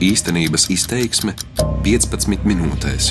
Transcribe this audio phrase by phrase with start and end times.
[0.00, 1.34] Īstenības izteiksme
[1.84, 3.10] 15 minūtēs.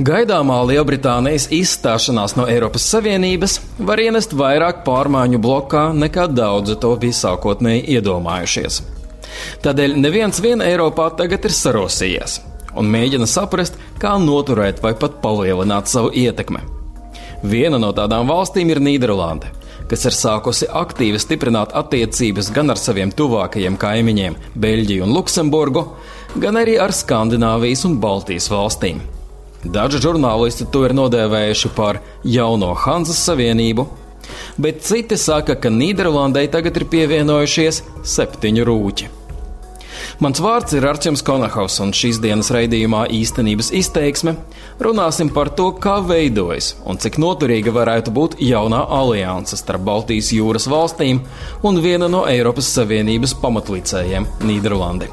[0.00, 7.18] Gaidāmā Lielbritānijas izstāšanās no Eiropas Savienības var ienest vairāk pārmaiņu blokā nekā daudzi to bija
[7.20, 8.80] sākotnēji iedomājušies.
[9.60, 12.40] Tādēļ neviens vien Eiropā tagad ir sarosījies
[12.72, 16.64] un mēģina saprast, kā noturēt vai pat palielināt savu ietekmi.
[17.44, 19.52] Viena no tādām valstīm ir Nīderlande,
[19.92, 25.82] kas ir sākusi aktīvi stiprināt attiecības gan ar saviem tuvākajiem kaimiņiem, Beļģiju un Luksemburgu,
[26.40, 29.02] gan arī ar Skandināvijas un Baltijas valstīm.
[29.62, 33.84] Daži žurnālisti to ir nodēvējuši par jauno Hanzas Savienību,
[34.56, 37.84] bet citi saka, ka Nīderlandai tagad ir pievienojušies
[38.16, 39.16] septiņu rūķi.
[40.20, 44.34] Mans vārds ir Arčuns Konahaus, un šīs dienas raidījumā īstenības izteiksme
[44.82, 50.68] runāsim par to, kā veidojas un cik noturīga varētu būt jaunā alianse starp Baltijas jūras
[50.68, 51.22] valstīm
[51.64, 55.08] un viena no Eiropas Savienības pamatlicējiem- Nīderlandi.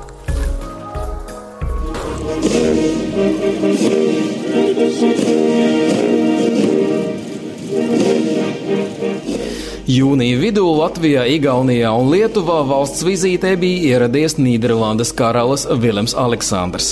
[9.90, 16.92] Jūnija vidū Latvijā, Igaunijā un Lietuvā valsts vizītē bija ieradies Nīderlandes karalis Viljams Aleksandrs.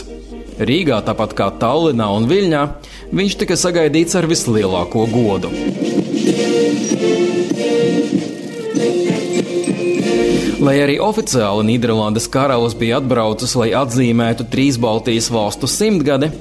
[0.57, 2.63] Rīgā, tāpat kā Tallinā un Viļņā,
[3.13, 5.53] viņš tika sagaidīts ar vislielāko godu.
[10.57, 16.33] Lai arī oficiāli Nīderlandes karalis bija atbraucis, lai atzīmētu trīs Baltijas valstu simtgadi,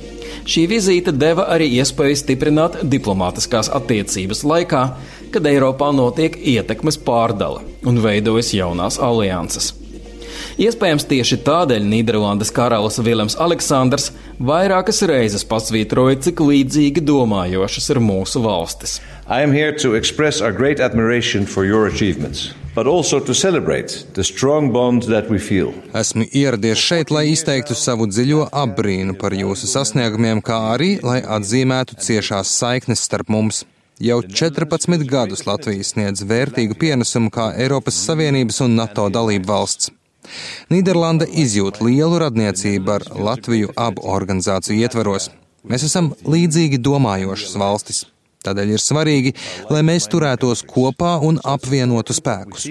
[0.47, 4.83] Šī vizīte deva arī iespēju stiprināt diplomātiskās attiecības laikā,
[5.35, 9.73] kad Eiropā notiek ietekmes pārdala un veidojas jaunās alianses.
[10.57, 14.11] Iespējams, tieši tādēļ Nīderlandes karalis Viljams Aleksandrs
[14.41, 19.01] vairākas reizes pasvītroja, cik līdzīgi domājošas ir mūsu valstis.
[19.29, 24.05] I am here to express our great admiration for your achievements but also to celebrate
[24.13, 25.73] the strong bond that we feel.
[25.95, 31.97] Esmu ieradies šeit, lai izteiktu savu dziļo apbrīnu par jūsu sasniegumiem, kā arī lai atzīmētu
[32.05, 33.65] ciešās saiknes starp mums.
[33.97, 39.89] Jau 14 gadus Latvija sniedz vērtīgu pienesumu kā Eiropas Savienības un NATO dalību valsts.
[40.69, 45.31] Nīderlanda izjūt lielu radniecību ar Latviju abu organizāciju ietvaros.
[45.65, 48.03] Mēs esam līdzīgi domājošas valstis.
[48.47, 49.33] Tādēļ ir svarīgi,
[49.73, 52.67] lai mēs turētos kopā un apvienotu spēkus.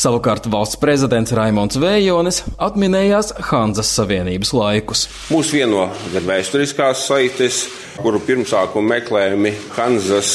[0.00, 5.06] Savukārt valsts prezidents Raimons Vējonis atminējās Hanzas Savienības laikus.
[5.32, 7.62] Mūs vieno gan vēsturiskās saites,
[8.00, 10.34] kuru pirmsākumu meklējumi Hanzas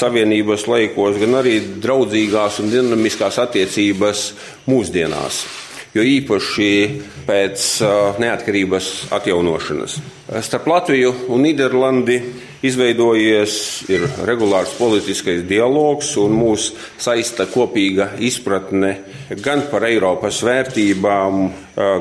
[0.00, 4.28] Savienības laikos, gan arī draudzīgās un dinamiskās attiecības
[4.70, 5.42] mūsdienās
[5.94, 6.70] jo īpaši
[7.26, 7.66] pēc
[8.22, 9.96] neatkarības atjaunošanas.
[10.46, 12.20] Starp Latviju un Nīderlandi
[12.66, 13.54] izveidojies
[14.28, 18.96] regulārs politiskais dialogs un mūs saista kopīga izpratne
[19.38, 21.42] gan par Eiropas vērtībām,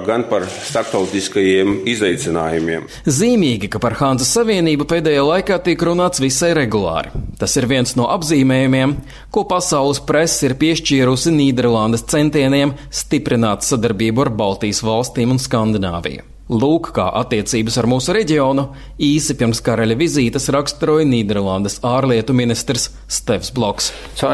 [0.06, 2.88] gan par starptautiskajiem izaicinājumiem.
[3.06, 7.14] Zīmīgi, ka par Hanzas Savienību pēdējā laikā tiek runāts visai regulāri.
[7.40, 8.98] Tas ir viens no apzīmējumiem,
[9.32, 16.39] ko pasaules presa ir piešķīrusi Nīderlandes centieniem stiprināt sadarbību ar Baltijas valstīm un Skandināviju.
[16.50, 18.64] Lūk, kā attiecības ar mūsu reģionu
[19.06, 23.92] īsi pirms karaļa vizītes raksturoja Nīderlandes ārlietu ministrs Stevs Bloks.
[24.16, 24.30] So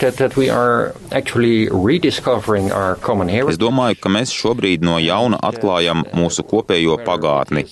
[0.00, 0.32] that, that
[3.52, 7.66] es domāju, ka mēs šobrīd no jauna atklājam mūsu kopējo pagātni.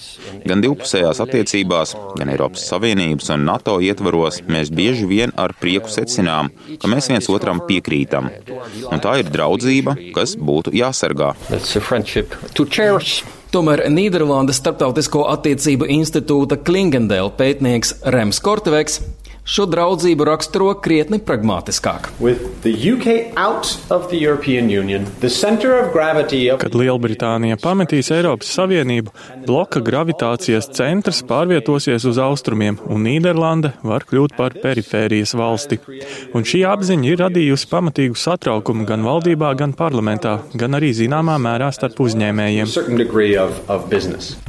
[0.45, 6.53] Gan divpusējās attiecībās, gan Eiropas Savienības un NATO ietvaros mēs bieži vien ar prieku secinām,
[6.77, 8.29] ka mēs viens otram piekrītam.
[8.93, 11.33] Un tā ir draudzība, kas būtu jāsargā.
[13.57, 18.99] Tomēr Nīderlandes Startautisko attiecību institūta Klingendēla pētnieks Rems Korteveks
[19.47, 22.11] šo draudzību raksturo krietni pragmatiskāk.
[24.67, 25.07] Union,
[26.61, 29.13] Kad Lielbritānija pametīs Eiropas Savienību,
[29.47, 35.79] bloka gravitācijas centrs pārvietosies uz austrumiem, un Nīderlande var kļūt par perifērijas valsti.
[36.35, 41.71] Un šī apziņa ir radījusi pamatīgu satraukumu gan valdībā, gan parlamentā, gan arī zināmā mērā
[41.75, 42.67] starp uzņēmējiem.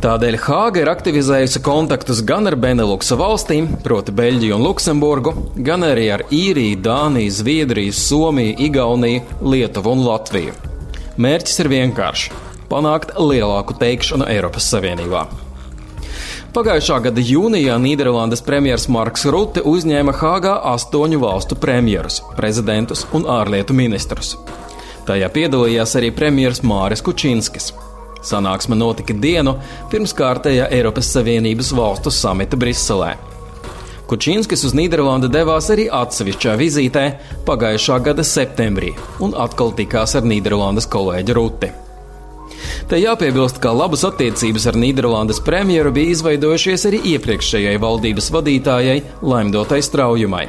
[0.07, 5.83] Tādēļ Hāga ir aktivizējusi kontaktus gan ar Beneluksa valstīm, proti Beļģiju un Luksemburgu, Luksemburgu, gan
[5.83, 10.53] arī ar Īriju, Dāniju, Zviedriju, Somiju, Igauniju, Lietuvu un Latviju.
[11.19, 12.29] Mērķis ir vienkāršs-
[12.71, 15.25] panākt lielāku teikšanu Eiropas Savienībā.
[16.53, 23.73] Pagājušā gada jūnijā Nīderlandes premjerministrs Marks Rutte uzņēma Hāgā astoņu valstu premjerus, prezidentus un ārlietu
[23.73, 24.37] ministrus.
[25.05, 27.73] Tajā piedalījās arī premjerministrs Māris Kučinskis.
[28.23, 29.59] Sanāksme notika dienu
[29.91, 33.36] pirms kārtējā Eiropas Savienības valstu samita Briselē.
[34.07, 37.03] Kučinskis uz Nīderlandi devās arī atsevišķā vizītē
[37.47, 38.93] pagājušā gada septembrī
[39.23, 41.71] un atkal tikās ar Nīderlandes kolēģi Ruti.
[42.87, 49.83] Te jāpiebilst, ka labas attiecības ar Nīderlandes premjeru bija izveidojušies arī iepriekšējai valdības vadītājai Laimdotai
[49.83, 50.47] Straujumai.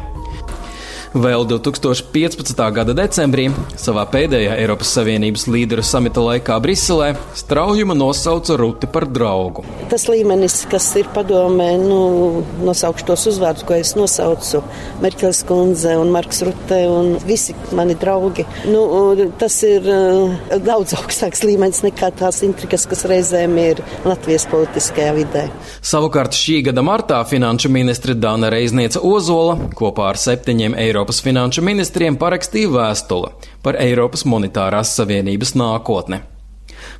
[1.17, 2.59] Vēl 2015.
[2.77, 3.47] gada decembrī,
[3.81, 9.65] savā pēdējā Eiropas Savienības līderu samita laikā Briselē, Straujuma nosauca Ruti par draugu.
[9.89, 14.61] Tas līmenis, kas ir padomē, nu, nosaukšu tos uzvārdus, ko es nosaucu-
[15.05, 18.45] Merkels kundze un Marks Rute un visi mani draugi.
[18.69, 18.85] Nu,
[19.41, 25.47] tas ir uh, daudz augstāks līmenis nekā tās intrigas, kas reizēm ir Latvijas politiskajā vidē.
[25.81, 31.63] Savukārt šī gada martā finanšu ministre Dāna Reizniece Ozola kopā ar septiņiem eiro Eiropas finanšu
[31.63, 33.29] ministriem parakstīja vēstuli
[33.63, 36.19] par Eiropas monetārās savienības nākotni.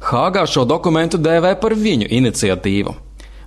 [0.07, 2.93] Hāgā šo dokumentu dēvē par viņu iniciatīvu,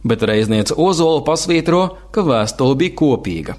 [0.03, 1.80] bet reizniece Ozola pasvītro,
[2.12, 3.56] ka vēstule bija kopīga.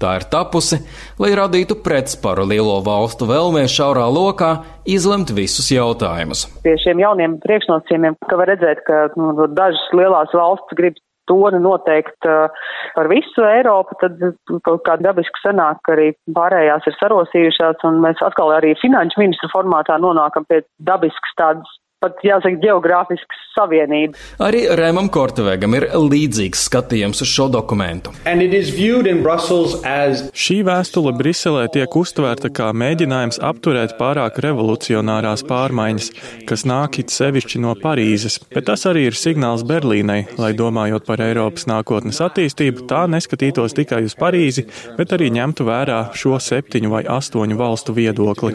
[0.00, 0.80] Tā ir tapusi,
[1.20, 4.54] lai radītu pretsparu lielo valstu vēlmē šaurā lokā
[4.88, 6.46] izlemt visus jautājumus.
[6.64, 10.96] Pie šiem jauniem priekšnosacījumiem, ka var redzēt, ka nu, dažas lielās valsts grib
[11.32, 12.28] toni noteikt
[12.96, 14.20] par visu Eiropu, tad
[14.66, 19.50] kaut kā dabiski sanāk, ka arī pārējās ir sarosījušās, un mēs atkal arī finanšu ministru
[19.52, 24.18] formātā nonākam pie dabiskas tādas pat jāsaka, geogrāfiskas savienība.
[24.42, 28.12] Arī Rēmam Kortevegam ir līdzīgs skatījums uz šo dokumentu.
[29.86, 30.24] As...
[30.32, 36.10] Šī vēstule Briselē tiek uztvērta kā mēģinājums apturēt pārāk revolucionārās pārmaiņas,
[36.48, 41.22] kas nāk it sevišķi no Parīzes, bet tas arī ir signāls Berlīnai, lai domājot par
[41.24, 44.66] Eiropas nākotnes attīstību, tā neskatītos tikai uz Parīzi,
[44.98, 48.54] bet arī ņemtu vērā šo septiņu vai astoņu valstu viedokli.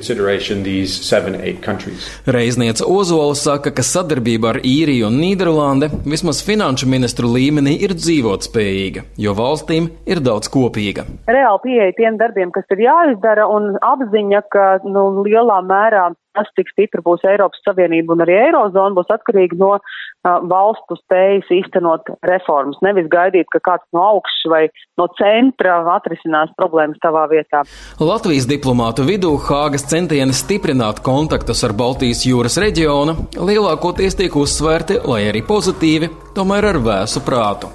[2.28, 9.06] Reizniece Ozola saka, ka sadarbība ar Īriju un Nīderlandi vismaz finanšu ministru līmenī ir dzīvotspējīga,
[9.24, 11.06] jo valstīm ir daudz kopīga.
[11.30, 16.72] Reāli pieeja tiem darbiem, kas ir jāizdara, un apziņa, ka nu, lielā mērā tas, cik
[16.74, 22.78] stipra būs Eiropas Savienība un arī Eirozona, būs atkarīgi no uh, valstu spējas īstenot reformas.
[22.86, 24.64] Nevis gaidīt, ka kāds no augšas vai
[25.00, 27.64] no centra atrisinās problēmas tavā vietā.
[28.02, 35.26] Latvijas diplomātu vidū Hāgas centieni stiprināt kontaktus ar Baltijas jūras reģionu lielākoties tiek uzsvērti, lai
[35.32, 37.74] arī pozitīvi, tomēr ar vēsu prātu.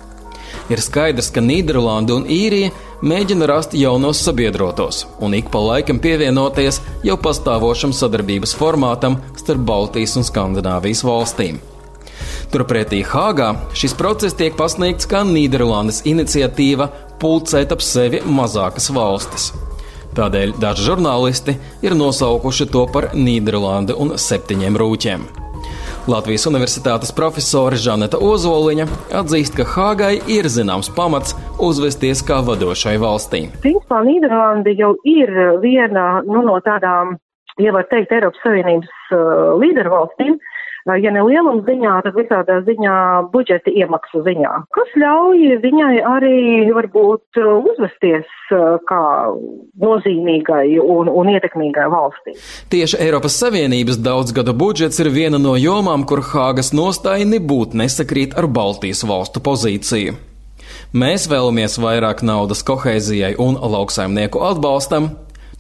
[0.71, 2.71] Ir skaidrs, ka Nīderlanda un Īrija
[3.03, 10.15] mēģina rast jaunos sabiedrotos un ik pa laikam pievienoties jau pastāvošam sadarbības formātam starp Baltijas
[10.21, 11.59] un Skandināvijas valstīm.
[12.53, 16.91] Turpretī Hāgā šis process tiek pasniegts kā Nīderlandes iniciatīva
[17.23, 19.51] pulcēt ap sevi mazākas valstis.
[20.17, 25.42] Tādēļ daži žurnālisti ir nosaukuši to par Nīderlandi un septiņiem rūķiem.
[26.11, 28.89] Latvijas Universitātes profesore Žaneta Ozoliņa
[29.21, 33.45] atzīst, ka Hāgai ir zināms pamats uzvesties kā vadošai valstī.
[33.63, 35.31] Principā Nīderlanda jau ir
[35.63, 37.15] viena nu, no tādām,
[37.63, 40.52] ja var teikt, Eiropas Savienības uh, līdervalstīm, uh,
[40.87, 42.97] ja ne lieluma ziņā, tad visādā ziņā
[43.33, 46.39] budžeta iemaksu ziņā, kas ļauj viņai arī
[46.75, 48.29] varbūt uzvesties
[48.89, 49.05] kā
[49.83, 52.37] nozīmīgai un, un ietekmīgai valstī.
[52.73, 58.51] Tieši Eiropas Savienības daudzgada budžets ir viena no jomām, kur Hāgas nostāja nebūtu nesakrīt ar
[58.51, 60.19] Baltijas valstu pozīciju.
[60.93, 65.13] Mēs vēlamies vairāk naudas kohēzijai un lauksaimnieku atbalstam,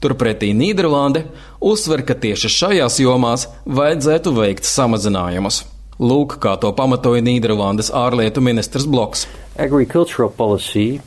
[0.02, 1.24] Turpretī Nīderlande
[1.62, 5.62] uzsver, ka tieši šajās jomās vajadzētu veikt samazinājumus.
[6.02, 9.28] Lūk, kā to pamatoja Nīderlandes ārlietu ministrs Bloks.
[9.60, 10.98] Agricultural policy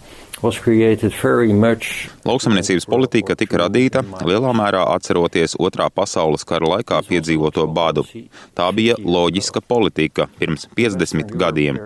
[2.25, 8.03] Lauksamniecības politika tika radīta lielā mērā atceroties otrā pasaules kara laikā piedzīvoto badu.
[8.53, 11.79] Tā bija loģiska politika pirms 50 gadiem.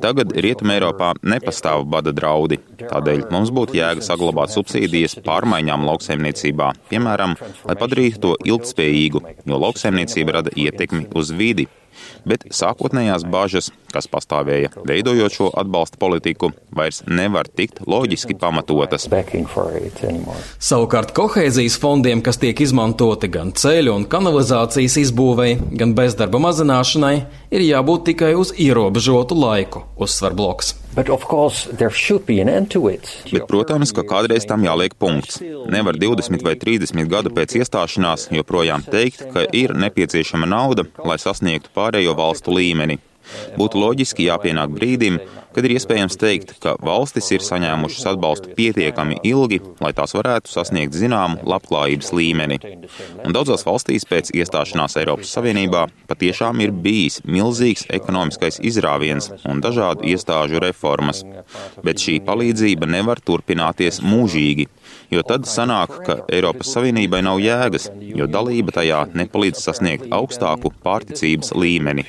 [0.00, 2.56] Tagad Rietumē Eiropā nepastāv bada draudi.
[2.80, 7.36] Tādēļ mums būtu jēga saglabāt subsīdijas pārmaiņām lauksaimniecībā, piemēram,
[7.68, 11.68] lai padarītu to ilgspējīgu, jo lauksaimniecība rada ietekmi uz vidi
[12.28, 19.08] bet sākotnējās bažas, kas pastāvēja veidojot šo atbalsta politiku, vairs nevar tikt loģiski pamatotas.
[20.58, 27.14] Savukārt kohēzijas fondiem, kas tiek izmantoti gan ceļu un kanalizācijas izbūvei, gan bezdarba mazināšanai,
[27.54, 30.74] ir jābūt tikai uz ierobežotu laiku, uzsver bloks.
[33.30, 35.38] Bet, protams, ka kādreiz tam jāliek punkts.
[35.70, 41.70] Nevar 20 vai 30 gadu pēc iestāšanās joprojām teikt, ka ir nepieciešama nauda, lai sasniegtu
[41.76, 42.98] pārējo valstu līmeni.
[43.54, 45.20] Būtu loģiski jāpienāk brīdim,
[45.58, 50.94] kad ir iespējams teikt, ka valstis ir saņēmušas atbalstu pietiekami ilgi, lai tās varētu sasniegt
[50.94, 52.60] zināmu labklājības līmeni.
[53.26, 60.06] Un daudzās valstīs pēc iestāšanās Eiropas Savienībā patiešām ir bijis milzīgs ekonomiskais izrāviens un dažādu
[60.06, 61.24] iestāžu reformas.
[61.82, 64.68] Bet šī palīdzība nevar turpināties mūžīgi,
[65.10, 71.56] jo tad sanāk, ka Eiropas Savienībai nav jēgas, jo dalība tajā nepalīdz sasniegt augstāku pārticības
[71.58, 72.06] līmeni.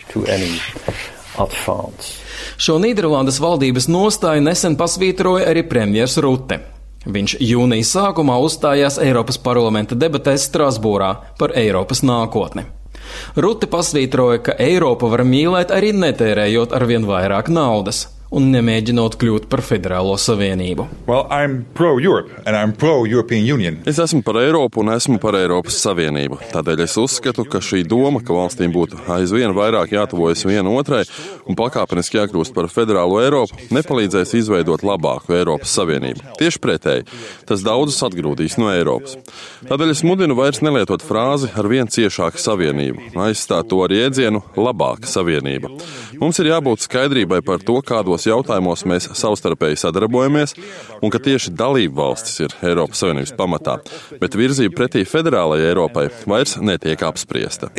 [2.59, 6.59] Šo Nīderlandes valdības nostāju nesen pasvītroja arī premjers Rute.
[7.07, 12.67] Viņš jūnijas sākumā uzstājās Eiropas parlamenta debatēs Strasbūrā par Eiropas nākotni.
[13.39, 19.63] Rute pasvītroja, ka Eiropa var mīlēt arī netērējot arvien vairāk naudas un nemēģinot kļūt par
[19.65, 20.85] federālo savienību.
[21.09, 21.25] Well,
[23.89, 26.37] es esmu par Eiropu un esmu par Eiropas Savienību.
[26.53, 31.01] Tādēļ es uzskatu, ka šī doma, ka valstīm būtu aizvien vairāk jātuvojas viena otrai
[31.49, 36.35] un pakāpeniski jākļūst par federālo Eiropu, nepalīdzēs izveidot labāku Eiropas Savienību.
[36.37, 37.07] Tieši pretēji,
[37.49, 39.17] tas daudzus atgrūdīs no Eiropas.
[39.65, 45.09] Tādēļ es mudinu vairs nelietot frāzi ar vien ciešāku savienību, aizstāt to ar jēdzienu labāka
[45.09, 45.73] savienība.
[46.21, 50.55] Mums ir jābūt skaidrībai par to, kādos šajos jautājumos mēs savstarpēji sadarbojamies
[51.01, 53.77] un ka tieši dalību valstis ir Eiropas Savienības pamatā,
[54.19, 57.69] bet virzība pretī federālajai Eiropai vairs netiek apspriesta.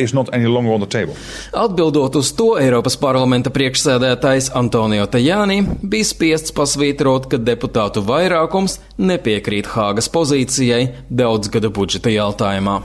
[1.52, 9.68] Atbildot uz to, Eiropas parlamenta priekšsēdētājs Antonio Tajāni bija spiests pasvītrot, ka deputātu vairākums nepiekrīt
[9.75, 12.80] Hāgas pozīcijai daudzgada budžeta jautājumā.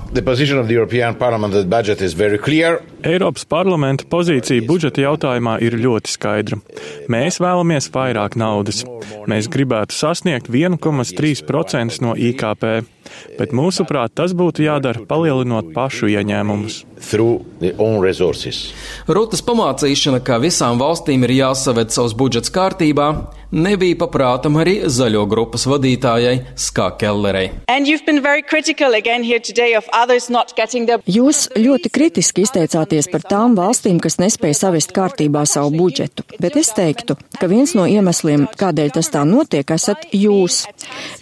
[3.05, 6.59] Eiropas parlamenta pozīcija budžeta jautājumā ir ļoti skaidra.
[7.11, 8.83] Mēs vēlamies vairāk naudas.
[9.29, 12.65] Mēs gribētu sasniegt 1,3% no IKP,
[13.39, 16.81] bet mūsuprāt tas būtu jādara palielinot pašu ieņēmumus.
[19.07, 23.09] Rutas pamācīšana, ka visām valstīm ir jāsaved savs budžets kārtībā,
[23.55, 27.49] nebija paprātam arī zaļo grupas vadītājai Skā Kellerei.
[31.09, 36.73] Jūs ļoti kritiski izteicāties par tām valstīm, kas nespēja savest kārtībā savu budžetu, bet es
[36.75, 40.65] teiktu, ka viens no iemesliem, kādēļ tas tā notiek, esat jūs.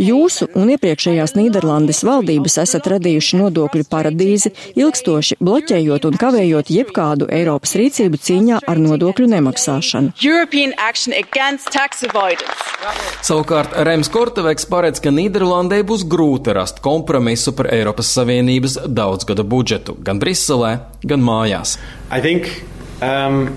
[0.02, 7.78] Jūsu un iepriekšējās Nīderlandes valdības esat radījuši nodokļu paradīzi, ilgstoši bloķējot un kavējot jebkādu Eiropas
[7.80, 10.18] rīcību cīņā ar nodokļu nemaksāšanu.
[13.24, 19.96] Savukārt Rems Korteveks paredz, ka Nīderlandē būs grūti rast kompromisu par Eiropas Savienības daudzgada budžetu
[20.04, 20.76] gan Briselē,
[21.08, 21.78] gan mājās.
[22.12, 22.50] I think,
[23.00, 23.56] um,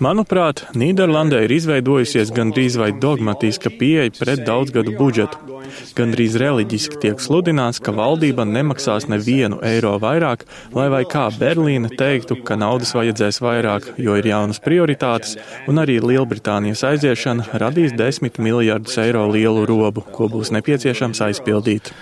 [0.00, 5.58] Manuprāt, Nīderlandē ir izveidojusies gandrīz vai dogmatiska pieeja pret daudzgadu budžetu.
[5.98, 12.38] Gandrīz reliģiski tiek sludināts, ka valdība nemaksās nevienu eiro vairāk, lai vai kā Berlīna teiktu,
[12.46, 15.36] ka naudas vajadzēs vairāk, jo ir jaunas prioritātes,
[15.68, 21.92] un arī Lielbritānijas aiziešana radīs desmit miljardus eiro lielu robu, ko būs nepieciešams aizpildīt.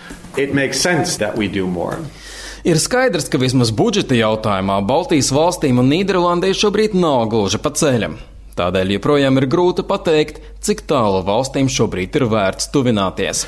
[2.67, 8.19] Ir skaidrs, ka vismaz budžeta jautājumā Baltijas valstīm un Nīderlandē šobrīd nav gluži pa ceļam.
[8.59, 13.45] Tādēļ joprojām ir grūti pateikt, cik tālu valstīm šobrīd ir vērts tuvināties.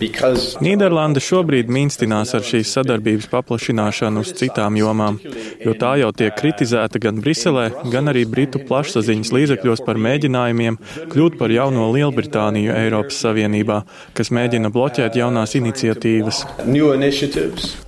[0.00, 0.56] Because...
[0.62, 5.18] Nīderlanda šobrīd mīnstinās ar šīs sadarbības paplašināšanu uz citām jomām,
[5.64, 10.78] jo tā jau tiek kritizēta gan Briselē, gan arī Britu plašsaziņas līdzekļos par mēģinājumiem
[11.12, 13.80] kļūt par jauno Lielbritāniju Eiropas Savienībā,
[14.16, 16.44] kas mēģina bloķēt jaunās iniciatīvas.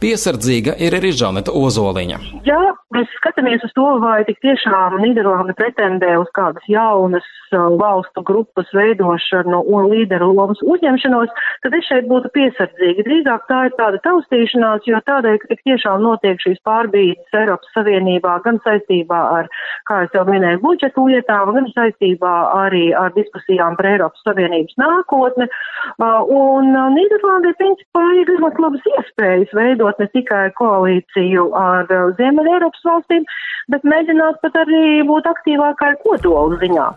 [0.02, 2.20] Piesardzīga ir arī Žaneta Ozoliņa.
[2.48, 2.60] Jā,
[2.98, 8.70] mēs skatāmies uz to, vai tik tiešām Nīderlanda pretendē uz kādas jaunas uh, valstu grupas
[8.74, 11.30] veidošanu un līderu lomas uzņemšanos,
[11.64, 13.06] tad es šeit būtu piesardzīga.
[13.06, 18.38] Drīzāk tā ir tāda taustīšanās, jo tādēļ, ka tik tiešām notiek šīs pārbīdes Eiropas Savienībā
[18.46, 19.50] gan saistībā ar,
[19.90, 25.48] kā es jau minēju, budžetu lietām, gan saistībā arī ar diskusijām par Eiropas Savienības nākotni.
[25.98, 31.88] Uh, un uh, Nīderlandē, principā, ir ļoti labas iespējas veidot ne tikai koalīciju ar
[32.18, 33.26] Ziemeļa Eiropas valstīm,
[33.72, 36.88] bet mēģināt pat arī būt aktīvākai kodola ziņā.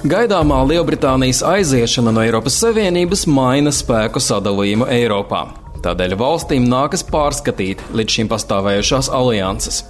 [0.00, 5.42] Gaidāmā Lielbritānijas aiziešana no Eiropas Savienības maina spēku sadalījumu Eiropā.
[5.84, 9.82] Tādēļ valstīm nākas pārskatīt līdz šim pastāvējušās alianses.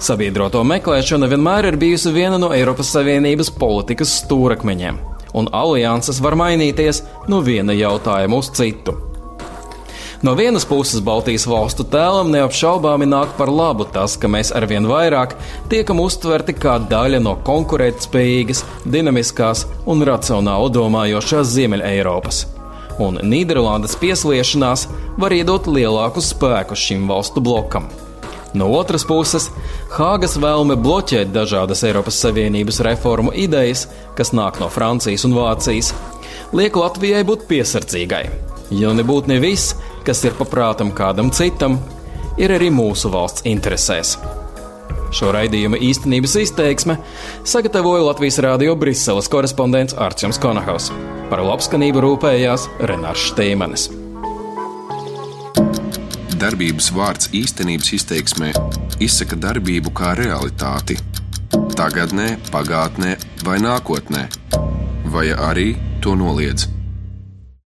[0.00, 5.00] Sabiedroto meklēšana vienmēr ir bijusi viena no Eiropas Savienības politikas stūrakmeņiem,
[5.36, 8.96] un alianses var mainīties no viena jautājuma uz citu.
[10.24, 15.34] No vienas puses Baltijas valstu tēlam neapšaubāmi nāk par labu tas, ka mēs arvien vairāk
[15.68, 22.38] tiekam uztverti kā daļa no konkurētspējīgas, dinamiskās un racionāli domājošās Ziemeļa Eiropas.
[23.04, 24.86] Un Nīderlandes piesliešanās
[25.20, 27.90] var iedot lielāku spēku šim valstu blokam.
[28.56, 29.50] No otras puses,
[29.98, 35.92] Hāgas vēlme bloķēt dažādas Eiropas Savienības reformu idejas, kas nāk no Francijas un Vācijas,
[36.56, 38.53] liek Latvijai būt piesardzīgai.
[38.70, 39.74] Jo nebūtu ne viss,
[40.06, 41.78] kas ir paprātam kādam citam,
[42.40, 44.16] ir arī mūsu valsts interesēs.
[45.14, 46.96] Šo raidījuma īstenības izteiksme
[47.46, 50.90] sagatavoja Latvijas Rādio Briseles korespondents Arčuns Konahaus.
[51.30, 53.92] Par labskanību rūpējās Renārs Šteimanis
[56.44, 58.50] darbības vārds īstenības izteiksmē
[59.04, 60.98] izsaka darbību kā realitāti-
[61.78, 63.16] tagadnē, pagātnē
[63.46, 64.28] vai nākotnē,
[65.14, 65.68] vai arī
[66.02, 66.73] to noliedz.